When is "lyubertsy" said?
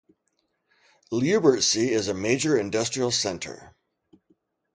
1.11-1.89